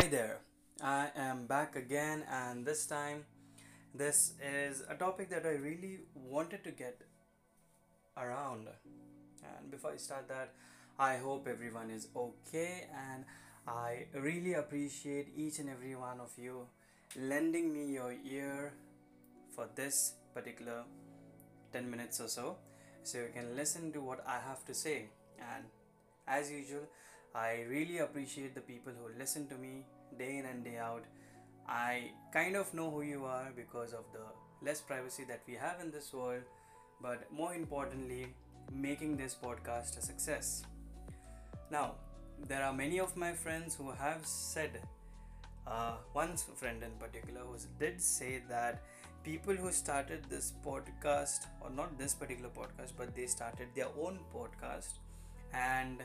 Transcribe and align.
Hi 0.00 0.08
there, 0.08 0.38
I 0.82 1.10
am 1.14 1.46
back 1.46 1.76
again, 1.76 2.24
and 2.32 2.64
this 2.64 2.86
time, 2.86 3.26
this 3.94 4.32
is 4.42 4.82
a 4.88 4.94
topic 4.94 5.28
that 5.28 5.44
I 5.44 5.56
really 5.62 5.98
wanted 6.14 6.64
to 6.64 6.70
get 6.70 7.02
around. 8.16 8.68
And 9.44 9.70
before 9.70 9.92
I 9.92 9.98
start 9.98 10.26
that, 10.28 10.54
I 10.98 11.18
hope 11.18 11.46
everyone 11.46 11.90
is 11.90 12.08
okay, 12.16 12.86
and 12.96 13.26
I 13.68 14.06
really 14.14 14.54
appreciate 14.54 15.34
each 15.36 15.58
and 15.58 15.68
every 15.68 15.94
one 15.94 16.18
of 16.18 16.30
you 16.38 16.66
lending 17.14 17.70
me 17.70 17.92
your 17.92 18.14
ear 18.24 18.72
for 19.54 19.68
this 19.74 20.14
particular 20.32 20.84
10 21.74 21.90
minutes 21.90 22.22
or 22.22 22.28
so 22.28 22.56
so 23.02 23.18
you 23.18 23.28
can 23.34 23.54
listen 23.54 23.92
to 23.92 24.00
what 24.00 24.24
I 24.26 24.38
have 24.48 24.64
to 24.64 24.72
say. 24.72 25.10
And 25.38 25.64
as 26.26 26.50
usual, 26.50 26.88
I 27.34 27.64
really 27.68 27.98
appreciate 27.98 28.54
the 28.54 28.60
people 28.60 28.92
who 28.92 29.18
listen 29.18 29.46
to 29.48 29.54
me 29.54 29.84
day 30.18 30.38
in 30.38 30.46
and 30.46 30.64
day 30.64 30.78
out. 30.78 31.04
I 31.68 32.10
kind 32.32 32.56
of 32.56 32.72
know 32.74 32.90
who 32.90 33.02
you 33.02 33.24
are 33.24 33.52
because 33.54 33.92
of 33.92 34.04
the 34.12 34.24
less 34.66 34.80
privacy 34.80 35.24
that 35.28 35.42
we 35.46 35.54
have 35.54 35.80
in 35.80 35.92
this 35.92 36.12
world, 36.12 36.42
but 37.00 37.30
more 37.32 37.54
importantly, 37.54 38.34
making 38.72 39.16
this 39.16 39.36
podcast 39.40 39.96
a 39.98 40.02
success. 40.02 40.64
Now, 41.70 41.94
there 42.48 42.64
are 42.64 42.72
many 42.72 42.98
of 42.98 43.16
my 43.16 43.32
friends 43.32 43.76
who 43.76 43.92
have 43.92 44.26
said, 44.26 44.80
uh, 45.66 45.96
one 46.12 46.36
friend 46.36 46.82
in 46.82 46.90
particular 46.98 47.42
who 47.42 47.56
did 47.78 48.00
say 48.00 48.42
that 48.48 48.82
people 49.22 49.54
who 49.54 49.70
started 49.70 50.24
this 50.28 50.52
podcast, 50.66 51.46
or 51.60 51.70
not 51.70 51.96
this 51.96 52.12
particular 52.14 52.50
podcast, 52.50 52.92
but 52.98 53.14
they 53.14 53.26
started 53.26 53.68
their 53.76 53.88
own 54.00 54.18
podcast, 54.34 54.94
and 55.52 56.02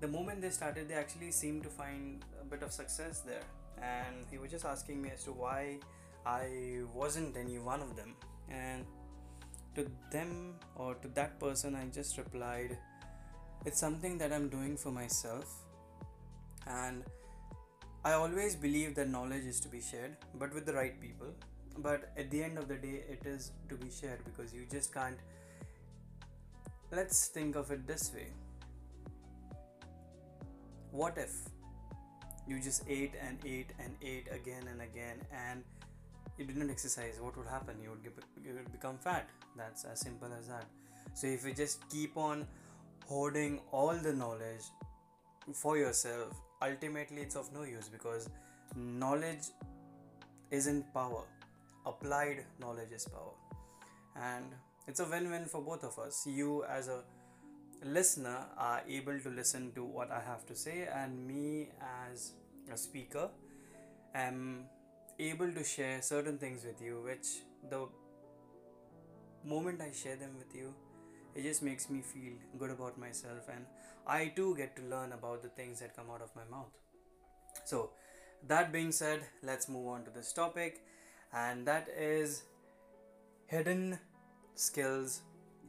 the 0.00 0.08
moment 0.08 0.40
they 0.40 0.50
started, 0.50 0.88
they 0.88 0.94
actually 0.94 1.30
seemed 1.32 1.62
to 1.64 1.68
find 1.68 2.24
a 2.40 2.44
bit 2.44 2.62
of 2.62 2.72
success 2.72 3.20
there. 3.20 3.42
And 3.82 4.26
he 4.30 4.38
was 4.38 4.50
just 4.50 4.64
asking 4.64 5.02
me 5.02 5.10
as 5.10 5.24
to 5.24 5.32
why 5.32 5.78
I 6.24 6.82
wasn't 6.94 7.36
any 7.36 7.58
one 7.58 7.80
of 7.80 7.96
them. 7.96 8.14
And 8.48 8.84
to 9.74 9.86
them 10.10 10.54
or 10.76 10.94
to 10.96 11.08
that 11.08 11.38
person, 11.40 11.74
I 11.74 11.86
just 11.86 12.16
replied, 12.16 12.78
It's 13.66 13.80
something 13.80 14.18
that 14.18 14.32
I'm 14.32 14.48
doing 14.48 14.76
for 14.76 14.90
myself. 14.90 15.64
And 16.66 17.02
I 18.04 18.12
always 18.12 18.54
believe 18.54 18.94
that 18.96 19.08
knowledge 19.08 19.44
is 19.44 19.60
to 19.60 19.68
be 19.68 19.80
shared, 19.80 20.16
but 20.34 20.54
with 20.54 20.66
the 20.66 20.72
right 20.72 21.00
people. 21.00 21.28
But 21.78 22.12
at 22.16 22.30
the 22.30 22.42
end 22.42 22.58
of 22.58 22.68
the 22.68 22.76
day, 22.76 23.04
it 23.08 23.26
is 23.26 23.52
to 23.68 23.76
be 23.76 23.90
shared 23.90 24.24
because 24.24 24.52
you 24.52 24.66
just 24.70 24.92
can't. 24.92 25.18
Let's 26.90 27.28
think 27.28 27.54
of 27.54 27.70
it 27.70 27.86
this 27.86 28.12
way 28.14 28.28
what 30.98 31.16
if? 31.16 31.34
You 32.48 32.58
just 32.60 32.82
ate 32.88 33.12
and 33.24 33.38
ate 33.46 33.72
and 33.78 33.94
ate 34.02 34.28
again 34.32 34.64
and 34.70 34.80
again 34.82 35.18
and 35.32 35.62
you 36.36 36.44
didn't 36.44 36.70
exercise 36.70 37.20
what 37.20 37.36
would 37.36 37.46
happen? 37.46 37.76
You 37.80 37.90
would, 37.90 38.04
you 38.44 38.54
would 38.54 38.72
become 38.72 38.98
fat. 38.98 39.28
That's 39.56 39.84
as 39.84 40.00
simple 40.00 40.28
as 40.38 40.48
that. 40.48 40.64
So 41.14 41.28
if 41.28 41.46
you 41.46 41.54
just 41.54 41.88
keep 41.88 42.16
on 42.16 42.46
hoarding 43.06 43.60
all 43.70 43.94
the 43.94 44.12
knowledge 44.12 44.64
for 45.54 45.78
yourself 45.78 46.34
ultimately 46.60 47.22
it's 47.22 47.36
of 47.36 47.52
no 47.52 47.62
use 47.62 47.88
because 47.88 48.28
knowledge 48.74 49.52
isn't 50.50 50.92
power. 50.92 51.22
Applied 51.86 52.44
knowledge 52.58 52.90
is 52.92 53.06
power. 53.06 53.36
And 54.16 54.46
it's 54.88 54.98
a 54.98 55.04
win-win 55.04 55.44
for 55.44 55.60
both 55.60 55.84
of 55.84 55.96
us. 56.00 56.26
You 56.26 56.64
as 56.64 56.88
a 56.88 57.02
listener 57.84 58.46
are 58.56 58.82
able 58.88 59.18
to 59.20 59.28
listen 59.28 59.72
to 59.74 59.84
what 59.84 60.10
I 60.10 60.20
have 60.20 60.46
to 60.46 60.54
say, 60.54 60.88
and 60.92 61.26
me 61.26 61.68
as 62.10 62.32
a 62.72 62.76
speaker 62.76 63.30
am 64.14 64.64
able 65.18 65.52
to 65.52 65.64
share 65.64 66.02
certain 66.02 66.38
things 66.38 66.64
with 66.64 66.80
you, 66.80 67.00
which 67.04 67.26
the 67.70 67.86
moment 69.44 69.80
I 69.80 69.92
share 69.92 70.16
them 70.16 70.36
with 70.36 70.54
you, 70.54 70.74
it 71.34 71.42
just 71.42 71.62
makes 71.62 71.88
me 71.88 72.00
feel 72.00 72.32
good 72.58 72.70
about 72.70 72.98
myself, 72.98 73.48
and 73.52 73.64
I 74.06 74.32
too 74.34 74.56
get 74.56 74.76
to 74.76 74.82
learn 74.82 75.12
about 75.12 75.42
the 75.42 75.48
things 75.48 75.80
that 75.80 75.94
come 75.94 76.06
out 76.10 76.22
of 76.22 76.34
my 76.34 76.44
mouth. 76.50 76.72
So, 77.64 77.90
that 78.46 78.72
being 78.72 78.92
said, 78.92 79.20
let's 79.42 79.68
move 79.68 79.88
on 79.88 80.04
to 80.04 80.10
this 80.10 80.32
topic, 80.32 80.84
and 81.32 81.66
that 81.66 81.88
is 81.96 82.42
hidden 83.46 83.98
skills 84.54 85.22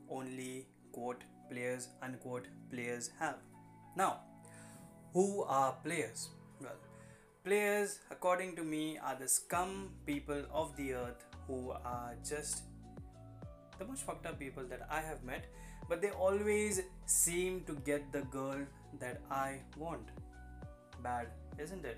only 0.09 0.67
quote 0.91 1.23
players 1.49 1.89
unquote 2.01 2.47
players 2.71 3.11
have. 3.19 3.37
Now, 3.95 4.21
who 5.13 5.43
are 5.43 5.75
players? 5.83 6.29
Well, 6.61 6.77
players, 7.43 7.99
according 8.11 8.55
to 8.57 8.63
me, 8.63 8.97
are 9.03 9.15
the 9.19 9.27
scum 9.27 9.91
people 10.05 10.43
of 10.51 10.75
the 10.77 10.93
earth 10.93 11.25
who 11.47 11.71
are 11.71 12.15
just 12.27 12.63
the 13.79 13.85
most 13.85 14.05
fucked 14.05 14.25
up 14.25 14.37
people 14.37 14.63
that 14.69 14.87
I 14.91 15.01
have 15.01 15.23
met, 15.23 15.45
but 15.87 16.01
they 16.01 16.09
always 16.11 16.81
seem 17.05 17.63
to 17.65 17.73
get 17.85 18.11
the 18.11 18.21
girl 18.21 18.59
that 18.99 19.21
I 19.31 19.59
want. 19.77 20.09
Bad, 21.01 21.27
isn't 21.57 21.85
it? 21.85 21.97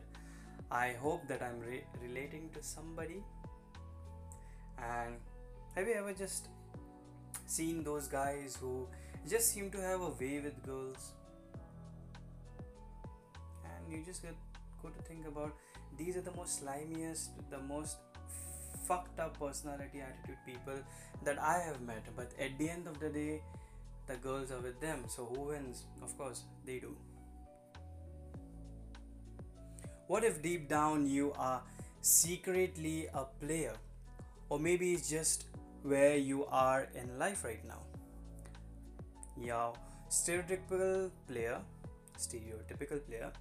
I 0.69 0.93
hope 1.01 1.27
that 1.27 1.41
I'm 1.41 1.59
re- 1.59 1.83
relating 2.01 2.49
to 2.53 2.63
somebody. 2.63 3.23
And 4.77 5.15
have 5.75 5.87
you 5.87 5.95
ever 5.95 6.13
just 6.13 6.47
seen 7.45 7.83
those 7.83 8.07
guys 8.07 8.57
who 8.59 8.87
just 9.27 9.53
seem 9.53 9.69
to 9.71 9.81
have 9.81 10.01
a 10.01 10.09
way 10.09 10.39
with 10.39 10.63
girls. 10.65 11.13
And 13.63 13.93
you 13.93 14.03
just 14.05 14.23
get 14.23 14.35
go 14.81 14.89
to 14.89 15.01
think 15.03 15.27
about 15.27 15.53
these 15.97 16.17
are 16.17 16.21
the 16.21 16.35
most 16.35 16.63
slimiest 16.63 17.29
the 17.51 17.59
most 17.59 17.97
fucked 18.87 19.19
up 19.19 19.37
personality 19.37 20.01
attitude 20.01 20.37
people 20.45 20.79
that 21.23 21.39
i 21.39 21.59
have 21.59 21.81
met. 21.81 22.03
But 22.15 22.31
at 22.39 22.57
the 22.57 22.69
end 22.69 22.87
of 22.87 22.99
the 22.99 23.09
day 23.09 23.41
the 24.07 24.15
girls 24.15 24.51
are 24.51 24.59
with 24.59 24.79
them. 24.81 25.03
So 25.07 25.25
who 25.25 25.41
wins? 25.49 25.83
Of 26.01 26.17
course 26.17 26.43
they 26.65 26.79
do. 26.79 26.95
What 30.07 30.23
if 30.23 30.41
deep 30.41 30.67
down 30.67 31.07
you 31.07 31.31
are 31.37 31.61
secretly 32.01 33.07
a 33.13 33.25
player? 33.39 33.75
Or 34.49 34.59
maybe 34.59 34.93
it's 34.93 35.09
just 35.09 35.45
where 35.83 36.17
you 36.17 36.45
are 36.47 36.89
in 36.95 37.17
life 37.17 37.45
right 37.45 37.65
now 37.65 37.83
yeah, 39.43 39.71
stereotypical 40.09 41.09
player, 41.27 41.59
stereotypical 42.17 43.05
player, 43.05 43.31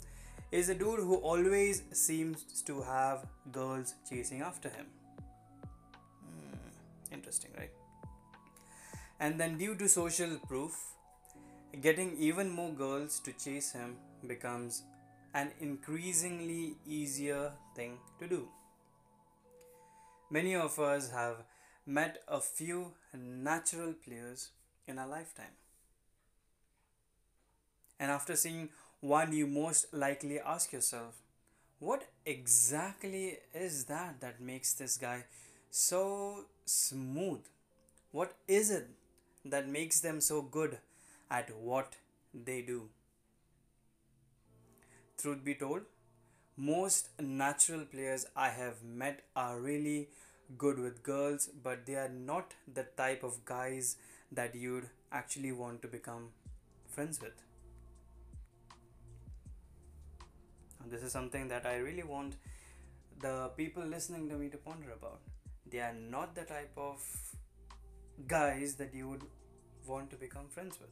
is 0.53 0.69
a 0.69 0.75
dude 0.75 1.01
who 1.01 1.17
always 1.17 1.83
seems 1.93 2.45
to 2.65 2.81
have 2.83 3.27
girls 3.53 3.95
chasing 4.09 4.43
after 4.43 4.69
him. 4.69 4.87
Hmm, 6.25 7.15
interesting, 7.15 7.51
right? 7.57 7.71
And 9.21 9.39
then, 9.39 9.59
due 9.59 9.75
to 9.77 9.89
social 9.89 10.39
proof, 10.49 10.77
getting 11.81 12.17
even 12.19 12.49
more 12.49 12.73
girls 12.73 13.21
to 13.21 13.33
chase 13.33 13.73
him 13.73 13.97
becomes 14.27 14.83
an 15.35 15.51
increasingly 15.61 16.75
easier 16.87 17.53
thing 17.77 17.99
to 18.19 18.27
do. 18.27 18.49
Many 20.31 20.55
of 20.57 20.79
us 20.79 21.11
have 21.11 21.45
met 21.87 22.23
a 22.29 22.41
few 22.41 22.93
natural 23.15 23.93
players 23.93 24.51
in 24.87 24.99
our 24.99 25.09
lifetime. 25.09 25.55
And 28.01 28.11
after 28.11 28.35
seeing 28.35 28.71
one, 29.01 29.33
you 29.33 29.47
most 29.47 29.93
likely 29.93 30.41
ask 30.41 30.73
yourself, 30.73 31.17
what 31.79 32.07
exactly 32.25 33.39
is 33.55 33.85
that 33.85 34.21
that 34.21 34.41
makes 34.41 34.73
this 34.73 34.97
guy 34.97 35.25
so 35.71 36.47
smooth? 36.65 37.41
What 38.11 38.33
is 38.49 38.71
it 38.71 38.89
that 39.45 39.69
makes 39.69 40.01
them 40.01 40.21
so 40.21 40.41
good 40.41 40.79
at 41.31 41.55
what 41.57 41.97
they 42.33 42.63
do? 42.63 42.89
Truth 45.19 45.45
be 45.45 45.55
told, 45.55 45.83
most 46.57 47.11
natural 47.21 47.85
players 47.85 48.25
I 48.35 48.49
have 48.49 48.83
met 48.83 49.21
are 49.37 49.61
really 49.61 50.09
good 50.57 50.79
with 50.79 51.03
girls, 51.03 51.51
but 51.63 51.85
they 51.85 51.97
are 51.97 52.09
not 52.09 52.55
the 52.73 52.85
type 52.97 53.23
of 53.23 53.45
guys 53.45 53.97
that 54.33 54.55
you'd 54.55 54.89
actually 55.13 55.53
want 55.53 55.83
to 55.83 55.89
become 55.89 56.29
friends 56.89 57.21
with. 57.21 57.50
This 60.87 61.03
is 61.03 61.13
something 61.13 61.49
that 61.49 61.67
I 61.67 61.77
really 61.77 62.03
want 62.03 62.35
the 63.21 63.51
people 63.57 63.85
listening 63.85 64.29
to 64.29 64.37
me 64.37 64.49
to 64.49 64.57
ponder 64.57 64.93
about. 64.93 65.21
They 65.71 65.79
are 65.79 65.95
not 65.95 66.35
the 66.35 66.43
type 66.43 66.73
of 66.77 67.03
guys 68.27 68.75
that 68.77 68.95
you 68.95 69.09
would 69.09 69.23
want 69.87 70.11
to 70.11 70.17
become 70.17 70.49
friends 70.49 70.79
with. 70.81 70.91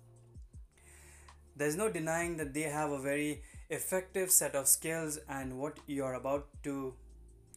There's 1.57 1.77
no 1.77 1.91
denying 1.91 2.37
that 2.37 2.55
they 2.55 2.63
have 2.63 2.91
a 2.91 2.99
very 2.99 3.43
effective 3.71 4.31
set 4.31 4.55
of 4.55 4.69
skills, 4.69 5.19
and 5.29 5.59
what 5.59 5.79
you're 5.87 6.15
about 6.15 6.47
to 6.63 6.95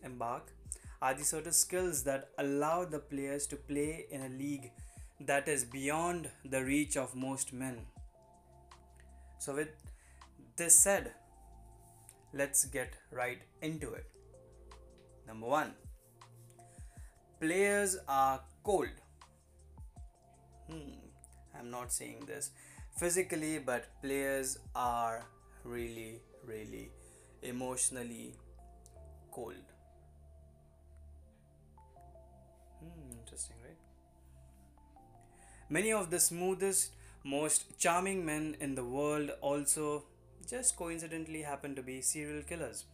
embark 0.03 0.51
are 1.01 1.13
the 1.13 1.23
sort 1.23 1.47
of 1.47 1.53
skills 1.53 2.03
that 2.03 2.29
allow 2.37 2.85
the 2.85 2.99
players 2.99 3.45
to 3.47 3.55
play 3.55 4.05
in 4.09 4.23
a 4.23 4.29
league 4.29 4.71
that 5.19 5.47
is 5.47 5.63
beyond 5.63 6.29
the 6.45 6.63
reach 6.63 6.97
of 6.97 7.15
most 7.15 7.53
men. 7.53 7.77
So, 9.39 9.55
with 9.55 9.69
this 10.55 10.81
said, 10.81 11.13
let's 12.33 12.65
get 12.65 12.93
right 13.11 13.39
into 13.61 13.93
it. 13.93 14.05
Number 15.27 15.47
one, 15.47 15.73
players 17.39 17.97
are 18.07 18.41
cold. 18.63 18.89
Hmm, 20.69 20.91
I'm 21.57 21.69
not 21.69 21.91
saying 21.91 22.23
this 22.27 22.51
physically, 22.97 23.59
but 23.59 23.85
players 24.01 24.59
are 24.75 25.25
really, 25.63 26.21
really 26.45 26.91
emotionally 27.41 28.35
cold. 29.31 29.55
Hmm, 32.79 33.11
interesting, 33.19 33.57
right? 33.63 33.77
Many 35.69 35.93
of 35.93 36.09
the 36.09 36.19
smoothest, 36.19 36.91
most 37.23 37.77
charming 37.79 38.25
men 38.25 38.57
in 38.59 38.75
the 38.75 38.83
world 38.83 39.31
also 39.41 40.03
just 40.49 40.75
coincidentally 40.75 41.41
happen 41.41 41.75
to 41.75 41.81
be 41.81 42.01
serial 42.01 42.43
killers. 42.43 42.85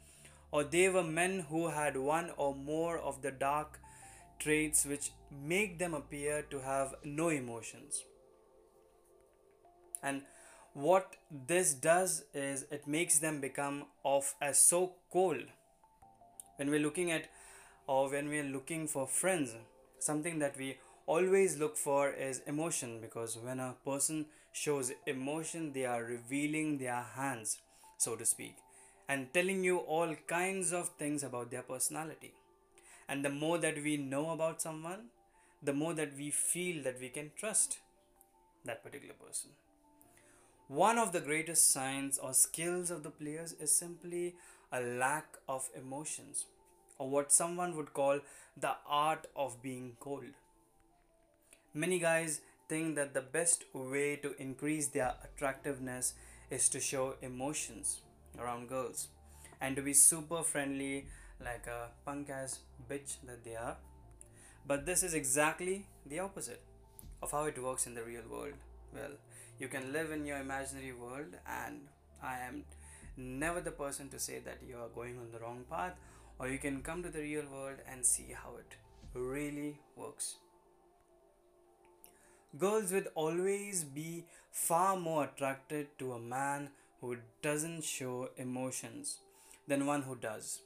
Or 0.51 0.63
they 0.63 0.89
were 0.89 1.03
men 1.03 1.45
who 1.49 1.67
had 1.69 1.97
one 1.97 2.31
or 2.37 2.55
more 2.55 2.97
of 2.97 3.21
the 3.21 3.31
dark 3.31 3.79
traits 4.39 4.85
which 4.85 5.11
make 5.31 5.79
them 5.79 5.93
appear 5.93 6.43
to 6.49 6.59
have 6.59 6.95
no 7.03 7.29
emotions. 7.29 8.03
And 10.01 10.21
what 10.73 11.15
this 11.31 11.73
does 11.73 12.23
is 12.33 12.65
it 12.71 12.87
makes 12.87 13.19
them 13.19 13.41
become 13.41 13.85
off 14.03 14.35
as 14.41 14.67
so 14.67 14.93
cold. 15.11 15.43
When 16.57 16.69
we're 16.69 16.79
looking 16.79 17.11
at 17.11 17.29
or 17.87 18.09
when 18.09 18.29
we're 18.29 18.43
looking 18.43 18.87
for 18.87 19.07
friends, 19.07 19.55
something 19.99 20.39
that 20.39 20.57
we 20.57 20.77
always 21.07 21.57
look 21.57 21.77
for 21.77 22.11
is 22.11 22.41
emotion 22.45 22.99
because 23.01 23.37
when 23.37 23.59
a 23.59 23.75
person 23.85 24.25
shows 24.51 24.91
emotion, 25.05 25.73
they 25.73 25.85
are 25.85 26.03
revealing 26.03 26.77
their 26.77 27.05
hands, 27.15 27.59
so 27.97 28.15
to 28.15 28.25
speak, 28.25 28.55
and 29.07 29.33
telling 29.33 29.63
you 29.63 29.77
all 29.77 30.15
kinds 30.27 30.73
of 30.73 30.89
things 30.89 31.23
about 31.23 31.51
their 31.51 31.61
personality. 31.61 32.33
And 33.07 33.23
the 33.23 33.29
more 33.29 33.57
that 33.59 33.81
we 33.81 33.97
know 33.97 34.31
about 34.31 34.61
someone, 34.61 35.05
the 35.61 35.73
more 35.73 35.93
that 35.93 36.15
we 36.17 36.29
feel 36.29 36.83
that 36.83 36.99
we 36.99 37.09
can 37.09 37.31
trust 37.37 37.79
that 38.65 38.83
particular 38.83 39.13
person. 39.13 39.51
One 40.67 40.97
of 40.97 41.13
the 41.13 41.21
greatest 41.21 41.71
signs 41.71 42.17
or 42.17 42.33
skills 42.33 42.91
of 42.91 43.03
the 43.03 43.09
players 43.09 43.53
is 43.53 43.71
simply 43.71 44.35
a 44.71 44.81
lack 44.81 45.37
of 45.47 45.69
emotions, 45.75 46.45
or 46.99 47.09
what 47.09 47.31
someone 47.31 47.75
would 47.77 47.93
call 47.93 48.19
the 48.59 48.75
art 48.85 49.27
of 49.35 49.61
being 49.61 49.95
cold. 49.99 50.25
Many 51.73 51.99
guys 51.99 52.41
think 52.67 52.95
that 52.95 53.13
the 53.13 53.21
best 53.21 53.63
way 53.73 54.15
to 54.17 54.35
increase 54.41 54.87
their 54.87 55.13
attractiveness 55.23 56.13
is 56.49 56.69
to 56.69 56.79
show 56.79 57.15
emotions 57.21 58.01
around 58.39 58.69
girls 58.69 59.07
and 59.61 59.75
to 59.75 59.81
be 59.81 59.93
super 59.93 60.43
friendly 60.43 61.07
like 61.43 61.67
a 61.67 61.89
punk 62.05 62.29
ass 62.29 62.59
bitch 62.89 63.17
that 63.25 63.43
they 63.43 63.55
are. 63.55 63.77
But 64.65 64.85
this 64.85 65.03
is 65.03 65.13
exactly 65.13 65.85
the 66.05 66.19
opposite 66.19 66.61
of 67.21 67.31
how 67.31 67.45
it 67.45 67.61
works 67.61 67.87
in 67.87 67.95
the 67.95 68.03
real 68.03 68.23
world. 68.29 68.53
Well, 68.93 69.11
you 69.59 69.67
can 69.67 69.93
live 69.93 70.11
in 70.11 70.25
your 70.25 70.37
imaginary 70.37 70.91
world, 70.91 71.37
and 71.47 71.87
I 72.21 72.39
am 72.39 72.63
never 73.15 73.61
the 73.61 73.71
person 73.71 74.09
to 74.09 74.19
say 74.19 74.39
that 74.39 74.59
you 74.67 74.77
are 74.77 74.89
going 74.93 75.17
on 75.17 75.31
the 75.31 75.39
wrong 75.39 75.63
path, 75.69 75.93
or 76.39 76.47
you 76.47 76.57
can 76.59 76.81
come 76.81 77.01
to 77.03 77.09
the 77.09 77.21
real 77.21 77.45
world 77.51 77.77
and 77.91 78.05
see 78.05 78.33
how 78.33 78.55
it 78.57 78.75
really 79.13 79.79
works. 79.95 80.35
Girls 82.57 82.91
would 82.91 83.09
always 83.13 83.83
be 83.83 84.25
far 84.51 84.95
more 84.95 85.25
attracted 85.25 85.87
to 85.99 86.13
a 86.13 86.19
man 86.19 86.69
who 87.01 87.17
doesn't 87.41 87.83
show 87.83 88.29
emotions 88.37 89.17
than 89.67 89.85
one 89.85 90.03
who 90.03 90.15
does. 90.15 90.61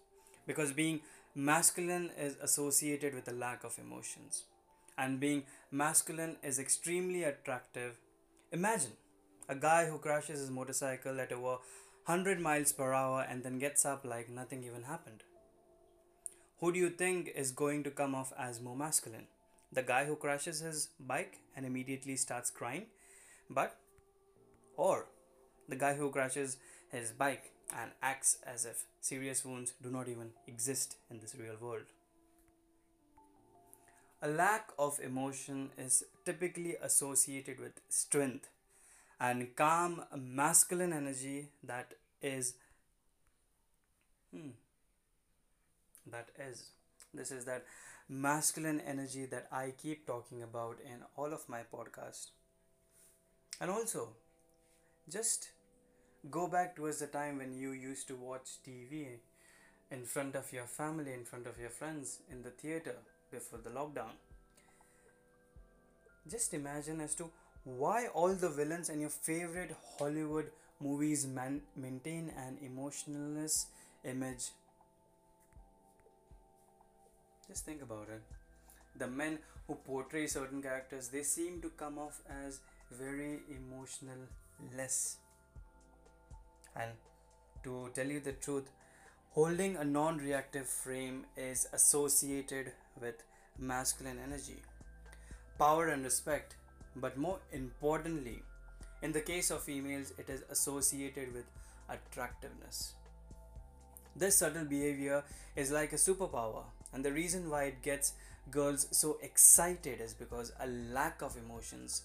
Because 0.45 0.71
being 0.71 1.01
masculine 1.33 2.11
is 2.17 2.35
associated 2.41 3.15
with 3.15 3.27
a 3.27 3.33
lack 3.33 3.63
of 3.63 3.79
emotions. 3.79 4.43
And 4.97 5.19
being 5.19 5.43
masculine 5.71 6.37
is 6.43 6.59
extremely 6.59 7.23
attractive. 7.23 7.97
Imagine 8.51 8.93
a 9.49 9.55
guy 9.55 9.87
who 9.87 9.97
crashes 9.97 10.39
his 10.39 10.51
motorcycle 10.51 11.19
at 11.19 11.31
over 11.31 11.57
100 12.05 12.39
miles 12.39 12.71
per 12.71 12.93
hour 12.93 13.25
and 13.27 13.43
then 13.43 13.59
gets 13.59 13.85
up 13.85 14.05
like 14.05 14.29
nothing 14.29 14.63
even 14.63 14.83
happened. 14.83 15.23
Who 16.59 16.71
do 16.71 16.79
you 16.79 16.89
think 16.89 17.31
is 17.35 17.51
going 17.51 17.83
to 17.83 17.91
come 17.91 18.13
off 18.13 18.31
as 18.37 18.61
more 18.61 18.75
masculine? 18.75 19.27
The 19.71 19.81
guy 19.81 20.05
who 20.05 20.15
crashes 20.15 20.59
his 20.59 20.89
bike 20.99 21.39
and 21.55 21.65
immediately 21.65 22.15
starts 22.15 22.49
crying, 22.49 22.85
but 23.49 23.77
or 24.75 25.05
the 25.69 25.75
guy 25.75 25.93
who 25.93 26.09
crashes 26.09 26.57
his 26.91 27.11
bike 27.11 27.51
and 27.77 27.91
acts 28.01 28.37
as 28.45 28.65
if 28.65 28.83
serious 28.99 29.45
wounds 29.45 29.73
do 29.81 29.89
not 29.89 30.07
even 30.07 30.31
exist 30.47 30.97
in 31.09 31.19
this 31.19 31.35
real 31.39 31.55
world. 31.59 31.85
A 34.21 34.27
lack 34.27 34.69
of 34.77 34.99
emotion 34.99 35.71
is 35.77 36.03
typically 36.25 36.75
associated 36.81 37.59
with 37.59 37.79
strength 37.89 38.49
and 39.19 39.55
calm 39.55 40.03
masculine 40.15 40.93
energy 40.93 41.49
that 41.63 41.93
is 42.21 42.53
hmm, 44.31 44.49
that 46.11 46.29
is 46.39 46.69
this 47.13 47.31
is 47.31 47.45
that 47.45 47.65
masculine 48.11 48.81
energy 48.81 49.25
that 49.25 49.47
I 49.53 49.73
keep 49.81 50.05
talking 50.05 50.43
about 50.43 50.79
in 50.83 50.99
all 51.15 51.31
of 51.31 51.47
my 51.47 51.61
podcasts. 51.73 52.31
And 53.61 53.71
also, 53.71 54.09
just 55.09 55.51
go 56.29 56.49
back 56.49 56.75
towards 56.75 56.99
the 56.99 57.07
time 57.07 57.37
when 57.37 57.53
you 57.53 57.71
used 57.71 58.09
to 58.09 58.17
watch 58.17 58.49
TV 58.67 59.19
in 59.89 60.03
front 60.03 60.35
of 60.35 60.51
your 60.51 60.65
family, 60.65 61.13
in 61.13 61.23
front 61.23 61.47
of 61.47 61.57
your 61.57 61.69
friends, 61.69 62.19
in 62.29 62.43
the 62.43 62.49
theater 62.49 62.95
before 63.31 63.59
the 63.63 63.69
lockdown. 63.69 64.11
Just 66.29 66.53
imagine 66.53 66.99
as 66.99 67.15
to 67.15 67.31
why 67.63 68.07
all 68.07 68.33
the 68.33 68.49
villains 68.49 68.89
in 68.89 68.99
your 68.99 69.09
favorite 69.09 69.73
Hollywood 69.97 70.51
movies 70.81 71.25
man- 71.25 71.61
maintain 71.77 72.29
an 72.35 72.57
emotionless 72.61 73.67
image 74.03 74.49
just 77.51 77.65
think 77.65 77.81
about 77.81 78.07
it. 78.09 78.21
The 78.97 79.07
men 79.07 79.39
who 79.67 79.75
portray 79.75 80.27
certain 80.27 80.61
characters, 80.61 81.09
they 81.09 81.23
seem 81.23 81.61
to 81.61 81.69
come 81.69 81.97
off 81.97 82.21
as 82.45 82.59
very 82.91 83.39
emotional 83.49 84.21
less. 84.77 85.17
And 86.75 86.91
to 87.63 87.89
tell 87.93 88.07
you 88.07 88.21
the 88.21 88.31
truth, 88.31 88.69
holding 89.31 89.75
a 89.75 89.83
non 89.83 90.17
reactive 90.17 90.67
frame 90.67 91.25
is 91.35 91.67
associated 91.73 92.71
with 93.01 93.21
masculine 93.59 94.19
energy, 94.25 94.61
power, 95.59 95.89
and 95.89 96.05
respect. 96.05 96.55
But 96.95 97.17
more 97.17 97.39
importantly, 97.51 98.43
in 99.01 99.11
the 99.11 99.21
case 99.21 99.51
of 99.51 99.63
females, 99.63 100.13
it 100.17 100.29
is 100.29 100.43
associated 100.49 101.33
with 101.33 101.45
attractiveness. 101.89 102.93
This 104.15 104.37
subtle 104.37 104.65
behavior 104.65 105.23
is 105.55 105.71
like 105.71 105.91
a 105.93 105.97
superpower 106.07 106.63
and 106.93 107.03
the 107.05 107.11
reason 107.11 107.49
why 107.49 107.63
it 107.65 107.81
gets 107.81 108.13
girls 108.49 108.87
so 108.91 109.17
excited 109.21 110.01
is 110.01 110.13
because 110.13 110.51
a 110.59 110.67
lack 110.67 111.21
of 111.21 111.37
emotions 111.37 112.01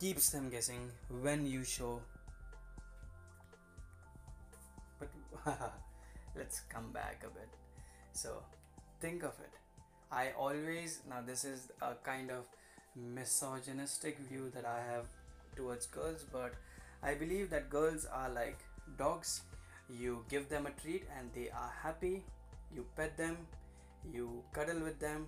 keeps 0.00 0.30
them 0.30 0.48
guessing 0.50 0.90
when 1.22 1.46
you 1.46 1.64
show. 1.64 2.00
But 4.98 5.08
let's 6.36 6.60
come 6.68 6.92
back 6.92 7.24
a 7.24 7.30
bit. 7.30 7.48
So 8.12 8.42
think 9.00 9.22
of 9.22 9.34
it. 9.40 9.50
I 10.10 10.30
always 10.38 11.00
now 11.08 11.20
this 11.26 11.44
is 11.44 11.68
a 11.82 11.94
kind 12.02 12.30
of 12.30 12.44
misogynistic 12.96 14.18
view 14.18 14.50
that 14.52 14.64
i 14.64 14.78
have 14.90 15.06
towards 15.54 15.86
girls 15.86 16.24
but 16.32 16.54
i 17.02 17.14
believe 17.14 17.48
that 17.50 17.70
girls 17.70 18.06
are 18.06 18.28
like 18.30 18.58
dogs. 18.96 19.42
You 19.88 20.24
give 20.28 20.48
them 20.48 20.66
a 20.66 20.70
treat 20.70 21.04
and 21.18 21.30
they 21.34 21.50
are 21.50 21.72
happy. 21.82 22.24
You 22.74 22.84
pet 22.96 23.16
them 23.16 23.36
you 24.12 24.42
cuddle 24.52 24.80
with 24.80 24.98
them 24.98 25.26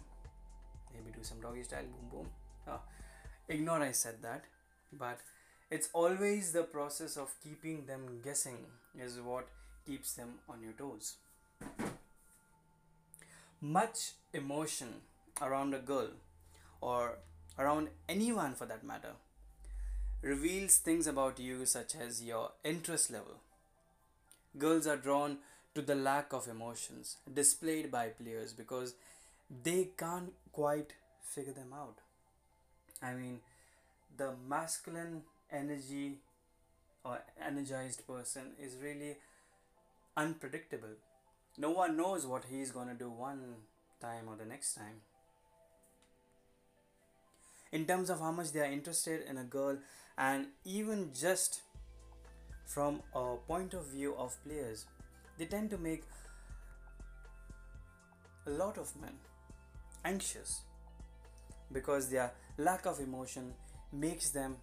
maybe 0.92 1.16
do 1.16 1.22
some 1.22 1.40
doggy 1.40 1.62
style 1.62 1.84
boom 1.84 2.08
boom. 2.10 2.28
Oh, 2.68 2.80
ignore 3.48 3.82
i 3.82 3.92
said 3.92 4.22
that 4.22 4.44
but 4.92 5.18
it's 5.70 5.88
always 5.92 6.52
the 6.52 6.64
process 6.64 7.16
of 7.16 7.34
keeping 7.42 7.86
them 7.86 8.20
guessing 8.24 8.58
is 8.98 9.20
what 9.20 9.46
keeps 9.86 10.14
them 10.14 10.34
on 10.48 10.62
your 10.62 10.72
toes. 10.72 11.16
Much 13.60 14.12
emotion 14.32 14.88
around 15.40 15.74
a 15.74 15.78
girl 15.78 16.08
or 16.80 17.18
around 17.58 17.88
anyone 18.08 18.54
for 18.54 18.66
that 18.66 18.82
matter 18.82 19.12
reveals 20.22 20.78
things 20.78 21.06
about 21.06 21.38
you 21.38 21.64
such 21.64 21.94
as 21.94 22.22
your 22.22 22.50
interest 22.64 23.10
level. 23.10 23.36
Girls 24.58 24.86
are 24.88 24.96
drawn 24.96 25.38
to 25.74 25.82
the 25.82 25.94
lack 25.94 26.32
of 26.32 26.48
emotions 26.48 27.16
displayed 27.32 27.90
by 27.90 28.08
players 28.08 28.52
because 28.52 28.94
they 29.62 29.90
can't 29.96 30.32
quite 30.52 30.92
figure 31.22 31.52
them 31.52 31.72
out. 31.72 31.98
I 33.02 33.14
mean, 33.14 33.40
the 34.16 34.32
masculine 34.48 35.22
energy 35.50 36.18
or 37.04 37.20
energized 37.44 38.06
person 38.06 38.52
is 38.62 38.76
really 38.82 39.16
unpredictable. 40.16 40.96
No 41.56 41.70
one 41.70 41.96
knows 41.96 42.26
what 42.26 42.44
he's 42.50 42.70
gonna 42.70 42.94
do 42.94 43.10
one 43.10 43.40
time 44.00 44.28
or 44.28 44.36
the 44.36 44.44
next 44.44 44.74
time. 44.74 45.00
In 47.72 47.86
terms 47.86 48.10
of 48.10 48.18
how 48.18 48.32
much 48.32 48.52
they 48.52 48.60
are 48.60 48.72
interested 48.72 49.22
in 49.28 49.38
a 49.38 49.44
girl, 49.44 49.78
and 50.18 50.46
even 50.64 51.10
just 51.14 51.60
from 52.66 53.02
a 53.14 53.36
point 53.46 53.74
of 53.74 53.86
view 53.86 54.14
of 54.16 54.36
players, 54.44 54.86
they 55.40 55.46
tend 55.46 55.70
to 55.70 55.78
make 55.78 56.02
a 58.46 58.50
lot 58.50 58.76
of 58.76 58.88
men 59.00 59.14
anxious 60.04 60.60
because 61.72 62.10
their 62.10 62.32
lack 62.58 62.84
of 62.84 63.00
emotion 63.00 63.54
makes 63.90 64.28
them 64.32 64.56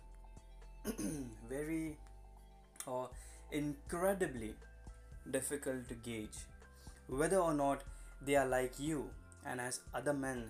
very 1.50 1.98
or 2.86 3.10
incredibly 3.52 4.54
difficult 5.32 5.90
to 5.90 5.96
gauge 5.96 6.38
whether 7.08 7.40
or 7.40 7.56
not 7.56 7.82
they 8.22 8.36
are 8.36 8.46
like 8.46 8.80
you. 8.80 9.10
And 9.48 9.60
as 9.60 9.80
other 9.96 10.14
men 10.14 10.44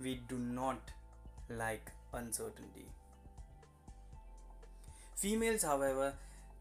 we 0.00 0.22
do 0.28 0.38
not 0.38 0.90
like 1.48 1.92
uncertainty. 2.12 2.88
Females 5.14 5.62
however 5.62 6.14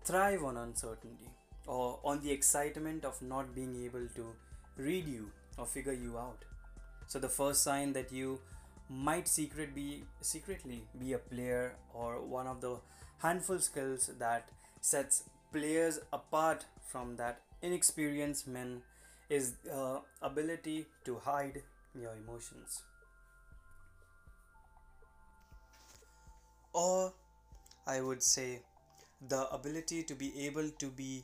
thrive 0.05 0.43
on 0.43 0.57
uncertainty 0.57 1.31
or 1.67 1.99
on 2.03 2.21
the 2.21 2.31
excitement 2.31 3.05
of 3.05 3.21
not 3.21 3.53
being 3.53 3.75
able 3.85 4.07
to 4.15 4.25
read 4.77 5.07
you 5.07 5.31
or 5.57 5.65
figure 5.65 5.93
you 5.93 6.17
out. 6.17 6.45
So 7.07 7.19
the 7.19 7.29
first 7.29 7.63
sign 7.63 7.93
that 7.93 8.11
you 8.11 8.39
might 8.89 9.27
secret 9.27 9.75
be 9.75 10.03
secretly 10.21 10.83
be 10.99 11.13
a 11.13 11.17
player 11.17 11.75
or 11.93 12.21
one 12.21 12.47
of 12.47 12.61
the 12.61 12.77
handful 13.19 13.59
skills 13.59 14.09
that 14.19 14.49
sets 14.81 15.23
players 15.51 15.99
apart 16.13 16.65
from 16.91 17.17
that 17.17 17.41
inexperienced 17.61 18.47
men 18.47 18.81
is 19.29 19.53
the 19.63 20.01
ability 20.21 20.85
to 21.05 21.17
hide 21.17 21.61
your 21.93 22.13
emotions. 22.15 22.83
Or 26.73 27.13
i 27.87 28.01
would 28.01 28.21
say 28.21 28.61
the 29.29 29.41
ability 29.57 30.03
to 30.03 30.15
be 30.21 30.27
able 30.45 30.69
to 30.83 30.87
be 30.99 31.23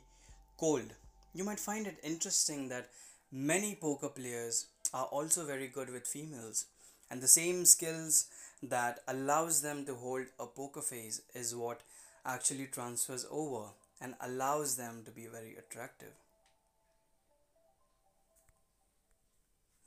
cold. 0.56 0.94
You 1.34 1.44
might 1.44 1.60
find 1.60 1.86
it 1.86 1.98
interesting 2.02 2.68
that 2.68 2.90
many 3.32 3.74
poker 3.74 4.08
players 4.08 4.66
are 4.92 5.06
also 5.06 5.44
very 5.44 5.68
good 5.68 5.90
with 5.90 6.06
females 6.06 6.66
and 7.10 7.20
the 7.20 7.28
same 7.28 7.64
skills 7.64 8.26
that 8.62 9.00
allows 9.08 9.60
them 9.62 9.84
to 9.86 9.94
hold 9.94 10.26
a 10.38 10.46
poker 10.46 10.80
face 10.80 11.20
is 11.34 11.54
what 11.54 11.82
actually 12.24 12.66
transfers 12.66 13.26
over 13.30 13.70
and 14.00 14.14
allows 14.20 14.76
them 14.76 15.02
to 15.04 15.10
be 15.10 15.26
very 15.26 15.56
attractive. 15.56 16.12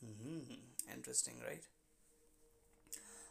Hmm 0.03 0.57
interesting 0.93 1.35
right? 1.47 1.63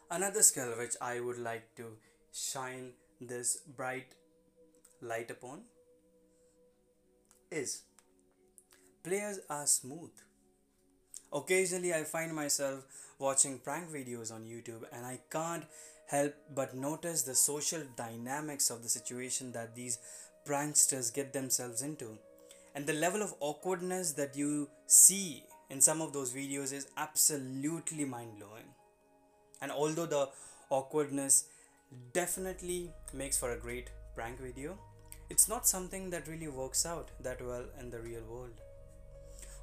Another 0.09 0.41
skill 0.41 0.69
which 0.77 0.95
i 1.01 1.19
would 1.19 1.39
like 1.47 1.65
to 1.79 1.87
shine 2.33 2.91
this 3.19 3.57
bright 3.79 4.13
light 5.01 5.31
upon 5.31 5.63
is 7.51 7.83
players 9.03 9.39
are 9.49 9.65
smooth 9.65 10.11
Occasionally, 11.33 11.93
I 11.93 12.03
find 12.03 12.33
myself 12.33 12.85
watching 13.19 13.59
prank 13.59 13.89
videos 13.89 14.31
on 14.33 14.45
YouTube 14.45 14.83
and 14.93 15.05
I 15.05 15.19
can't 15.29 15.65
help 16.07 16.33
but 16.55 16.73
notice 16.73 17.23
the 17.23 17.35
social 17.35 17.81
dynamics 17.97 18.69
of 18.69 18.81
the 18.81 18.89
situation 18.89 19.51
that 19.51 19.75
these 19.75 19.99
pranksters 20.47 21.13
get 21.13 21.33
themselves 21.33 21.81
into. 21.81 22.17
And 22.75 22.85
the 22.85 22.93
level 22.93 23.21
of 23.21 23.33
awkwardness 23.39 24.13
that 24.13 24.37
you 24.37 24.69
see 24.85 25.43
in 25.69 25.81
some 25.81 26.01
of 26.01 26.13
those 26.13 26.31
videos 26.31 26.71
is 26.71 26.87
absolutely 26.95 28.05
mind 28.05 28.37
blowing. 28.37 28.69
And 29.61 29.71
although 29.71 30.05
the 30.05 30.29
awkwardness 30.69 31.45
definitely 32.13 32.91
makes 33.13 33.37
for 33.37 33.51
a 33.51 33.59
great 33.59 33.89
prank 34.15 34.39
video, 34.39 34.77
it's 35.29 35.49
not 35.49 35.67
something 35.67 36.09
that 36.11 36.27
really 36.27 36.47
works 36.47 36.85
out 36.85 37.09
that 37.21 37.45
well 37.45 37.65
in 37.79 37.89
the 37.89 37.99
real 37.99 38.23
world. 38.29 38.61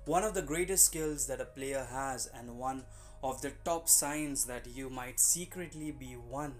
One 0.05 0.23
of 0.23 0.35
the 0.35 0.43
greatest 0.43 0.85
skills 0.85 1.27
that 1.29 1.41
a 1.41 1.47
player 1.47 1.87
has, 1.91 2.27
and 2.35 2.59
one 2.59 2.85
of 3.23 3.41
the 3.41 3.53
top 3.65 3.89
signs 3.89 4.45
that 4.45 4.67
you 4.67 4.91
might 4.91 5.19
secretly 5.19 5.91
be 5.91 6.15
one, 6.15 6.57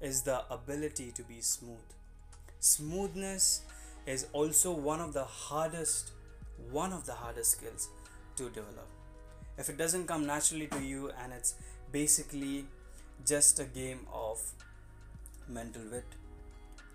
is 0.00 0.22
the 0.22 0.42
ability 0.50 1.10
to 1.12 1.22
be 1.22 1.40
smooth. 1.40 1.78
Smoothness 2.60 3.62
is 4.04 4.26
also 4.34 4.72
one 4.72 5.00
of 5.00 5.14
the 5.14 5.24
hardest, 5.24 6.12
one 6.70 6.92
of 6.92 7.06
the 7.06 7.14
hardest 7.14 7.52
skills 7.52 7.88
to 8.36 8.50
develop. 8.50 8.88
If 9.56 9.70
it 9.70 9.78
doesn't 9.78 10.06
come 10.06 10.26
naturally 10.26 10.66
to 10.66 10.82
you, 10.82 11.10
and 11.22 11.32
it's 11.32 11.54
basically 11.90 12.66
just 13.24 13.58
a 13.58 13.64
game 13.64 14.06
of 14.12 14.38
mental 15.48 15.82
wit. 15.90 16.04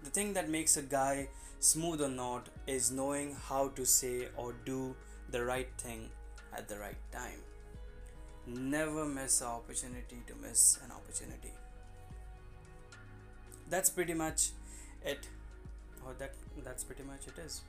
The 0.04 0.10
thing 0.10 0.34
that 0.34 0.50
makes 0.50 0.78
a 0.78 0.82
guy 0.82 1.28
smooth 1.60 2.02
or 2.02 2.10
not 2.10 2.50
is 2.66 2.92
knowing 2.92 3.36
how 3.48 3.70
to 3.70 3.86
say 3.86 4.28
or 4.36 4.54
do 4.66 4.96
the 5.30 5.44
right 5.46 5.70
thing 5.78 6.10
at 6.54 6.68
the 6.68 6.78
right 6.80 6.98
time. 7.12 7.42
Never 8.48 9.06
miss 9.06 9.42
an 9.42 9.48
opportunity 9.48 10.24
to 10.28 10.36
miss 10.42 10.80
an 10.84 10.92
opportunity. 10.92 11.54
That's 13.70 13.90
pretty 13.90 14.14
much 14.14 14.50
it. 15.06 15.28
Or 16.06 16.14
that 16.18 16.34
that's 16.64 16.84
pretty 16.84 17.04
much 17.04 17.28
it 17.28 17.40
is. 17.40 17.62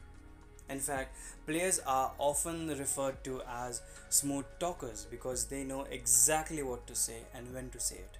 In 0.70 0.80
fact, 0.80 1.14
players 1.46 1.80
are 1.86 2.12
often 2.18 2.68
referred 2.68 3.22
to 3.24 3.42
as 3.46 3.82
smooth 4.08 4.46
talkers 4.58 5.06
because 5.10 5.44
they 5.46 5.64
know 5.64 5.82
exactly 5.90 6.62
what 6.62 6.86
to 6.86 6.94
say 6.94 7.22
and 7.34 7.52
when 7.52 7.68
to 7.70 7.80
say 7.80 7.96
it, 7.96 8.18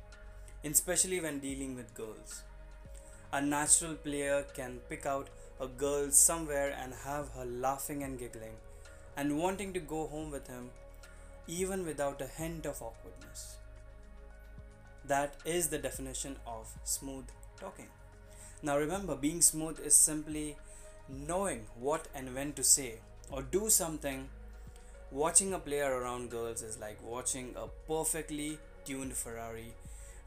especially 0.71 1.21
when 1.21 1.39
dealing 1.39 1.75
with 1.75 1.95
girls. 1.95 2.43
A 3.35 3.41
natural 3.41 3.95
player 3.95 4.45
can 4.55 4.81
pick 4.91 5.07
out 5.07 5.29
a 5.59 5.67
girl 5.67 6.11
somewhere 6.11 6.77
and 6.79 6.93
have 6.93 7.31
her 7.31 7.47
laughing 7.47 8.03
and 8.03 8.19
giggling 8.19 8.57
and 9.17 9.39
wanting 9.39 9.73
to 9.73 9.81
go 9.81 10.07
home 10.07 10.31
with 10.31 10.49
him, 10.49 10.69
even 11.47 11.87
without 11.87 12.21
a 12.21 12.27
hint 12.27 12.67
of 12.67 12.83
awkwardness. 12.83 13.57
That 15.07 15.35
is 15.47 15.69
the 15.69 15.79
definition 15.79 16.37
of 16.47 16.69
smooth 16.85 17.25
talking. 17.59 17.89
Now, 18.63 18.77
remember, 18.77 19.17
being 19.17 19.41
smooth 19.41 19.81
is 19.81 19.97
simply 19.97 20.57
knowing 21.09 21.67
what 21.75 22.09
and 22.15 22.35
when 22.35 22.53
to 22.53 22.63
say 22.63 22.97
or 23.31 23.41
do 23.41 23.71
something. 23.71 24.29
Watching 25.11 25.55
a 25.55 25.59
player 25.59 25.91
around 25.91 26.31
girls 26.31 26.61
is 26.61 26.79
like 26.79 27.03
watching 27.03 27.55
a 27.57 27.69
perfectly 27.89 28.59
tuned 28.85 29.15
Ferrari 29.15 29.75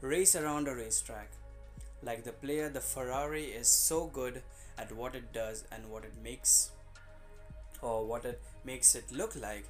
race 0.00 0.34
around 0.34 0.66
a 0.66 0.74
racetrack. 0.74 1.30
Like 2.02 2.24
the 2.24 2.32
player, 2.32 2.68
the 2.68 2.80
Ferrari 2.80 3.44
is 3.44 3.68
so 3.68 4.06
good 4.06 4.42
at 4.78 4.92
what 4.92 5.14
it 5.14 5.32
does 5.32 5.64
and 5.72 5.90
what 5.90 6.04
it 6.04 6.12
makes 6.22 6.70
or 7.82 8.04
what 8.04 8.24
it 8.24 8.40
makes 8.64 8.94
it 8.94 9.10
look 9.10 9.34
like. 9.40 9.66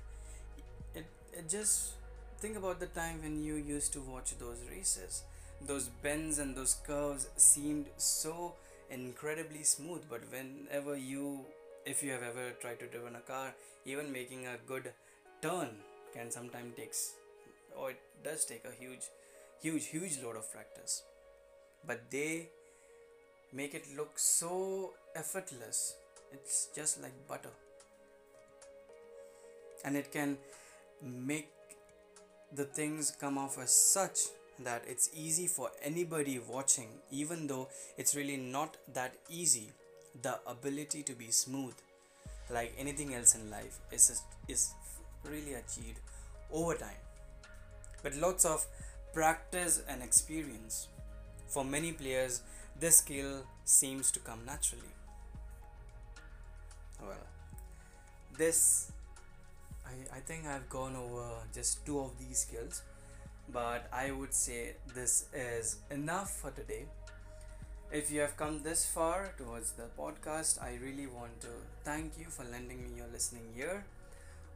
It, 0.95 1.06
it 1.33 1.49
just 1.49 1.92
think 2.38 2.56
about 2.56 2.80
the 2.80 2.87
time 2.87 3.23
when 3.23 3.42
you 3.42 3.54
used 3.54 3.92
to 3.95 4.00
watch 4.00 4.37
those 4.38 4.59
races. 4.71 5.23
Those 5.66 5.88
bends 6.02 6.38
and 6.38 6.54
those 6.54 6.76
curves 6.87 7.28
seemed 7.37 7.87
so 7.97 8.54
incredibly 8.90 9.62
smooth 9.64 10.02
but 10.09 10.21
whenever 10.30 10.97
you 10.97 11.45
if 11.85 12.02
you 12.02 12.11
have 12.12 12.23
ever 12.23 12.50
tried 12.61 12.78
to 12.78 12.87
drive 12.87 13.14
a 13.14 13.21
car 13.21 13.52
even 13.85 14.12
making 14.12 14.47
a 14.47 14.56
good 14.66 14.92
turn 15.42 15.68
can 16.14 16.30
sometimes 16.30 16.76
takes 16.76 17.14
or 17.76 17.90
it 17.90 18.00
does 18.23 18.45
take 18.45 18.64
a 18.64 18.71
huge 18.80 19.06
huge 19.61 19.87
huge 19.87 20.18
load 20.23 20.37
of 20.37 20.50
practice 20.52 21.02
but 21.87 22.11
they 22.11 22.49
make 23.52 23.75
it 23.75 23.85
look 23.97 24.18
so 24.18 24.92
effortless. 25.14 25.97
It's 26.33 26.68
just 26.75 27.02
like 27.02 27.12
butter. 27.28 27.54
And 29.85 29.97
it 29.97 30.12
can 30.12 30.38
make 31.02 31.49
the 32.52 32.64
things 32.64 33.11
come 33.11 33.38
off 33.38 33.59
as 33.59 33.71
such 33.71 34.18
that 34.61 34.83
it's 34.87 35.11
easy 35.14 35.47
for 35.47 35.71
anybody 35.83 36.38
watching 36.38 36.88
even 37.11 37.47
though 37.47 37.68
it's 37.99 38.14
really 38.14 38.37
not 38.37 38.76
that 38.95 39.14
easy. 39.28 39.71
The 40.23 40.38
ability 40.47 41.02
to 41.02 41.12
be 41.12 41.30
smooth 41.30 41.75
like 42.50 42.73
anything 42.78 43.14
else 43.14 43.35
in 43.35 43.50
life 43.50 43.78
is 43.92 44.23
is 44.49 44.73
really 45.25 45.54
achieved 45.54 46.00
over 46.52 46.75
time. 46.75 47.02
But 48.02 48.14
lots 48.14 48.45
of 48.45 48.66
practice 49.12 49.83
and 49.88 50.02
experience 50.02 50.88
for 51.46 51.64
many 51.64 51.92
players 51.92 52.42
this 52.78 52.98
skill 52.98 53.44
seems 53.64 54.10
to 54.10 54.20
come 54.20 54.40
naturally 54.44 54.94
well 57.00 57.26
this 58.36 58.92
I, 59.86 60.16
I 60.16 60.20
think 60.20 60.46
I've 60.46 60.68
gone 60.68 60.96
over 60.96 61.26
just 61.54 61.84
two 61.86 62.00
of 62.00 62.18
these 62.18 62.38
skills 62.38 62.82
but 63.52 63.88
I 63.92 64.10
would 64.10 64.34
say 64.34 64.74
this 64.94 65.26
is 65.32 65.76
enough 65.90 66.30
for 66.30 66.50
today 66.50 66.86
if 67.92 68.10
you 68.10 68.20
have 68.20 68.36
come 68.36 68.62
this 68.62 68.84
far 68.84 69.32
towards 69.38 69.72
the 69.72 69.84
podcast, 69.96 70.60
I 70.60 70.76
really 70.82 71.06
want 71.06 71.40
to 71.42 71.48
thank 71.84 72.18
you 72.18 72.26
for 72.28 72.44
lending 72.44 72.82
me 72.82 72.90
your 72.96 73.06
listening 73.12 73.44
ear. 73.56 73.84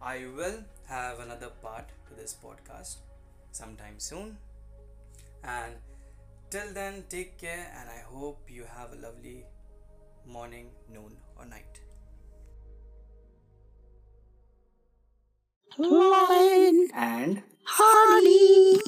I 0.03 0.25
will 0.37 0.65
have 0.89 1.21
another 1.21 1.51
part 1.63 1.89
to 2.09 2.15
this 2.21 2.35
podcast 2.45 2.97
sometime 3.53 3.95
soon. 3.99 4.37
And 5.45 5.75
till 6.51 6.73
then, 6.75 7.05
take 7.09 7.39
care, 7.39 7.73
and 7.79 7.89
I 7.89 8.03
hope 8.13 8.51
you 8.51 8.65
have 8.65 8.93
a 8.93 8.97
lovely 8.97 9.45
morning, 10.27 10.71
noon, 10.93 11.17
or 11.39 11.47
night. 11.47 11.81
Lion 15.79 16.89
And 16.93 17.43
Honey. 17.65 18.81